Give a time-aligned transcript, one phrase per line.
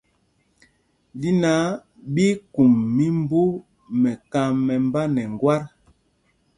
[1.19, 1.57] Ɗí náǎ
[2.13, 3.41] ɓí í kum mimbú
[4.01, 5.69] mɛkam mɛmbá nɛ ŋgwát ê.